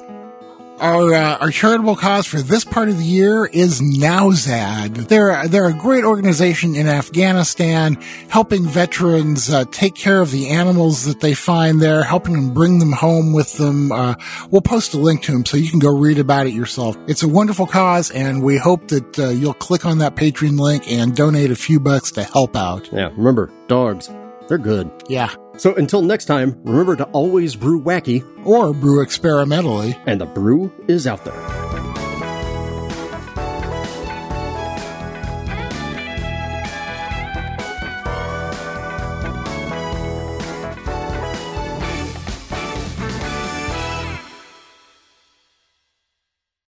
[0.81, 5.07] Our, uh, our charitable cause for this part of the year is Nowzad.
[5.09, 11.05] They're, they're a great organization in Afghanistan, helping veterans uh, take care of the animals
[11.05, 13.91] that they find there, helping them bring them home with them.
[13.91, 14.15] Uh,
[14.49, 16.97] we'll post a link to them so you can go read about it yourself.
[17.07, 20.91] It's a wonderful cause, and we hope that uh, you'll click on that Patreon link
[20.91, 22.89] and donate a few bucks to help out.
[22.91, 24.09] Yeah, remember, dogs.
[24.51, 24.91] They're good.
[25.07, 25.33] Yeah.
[25.55, 29.97] So until next time, remember to always brew wacky, Or brew experimentally.
[30.05, 31.70] and the brew is out there.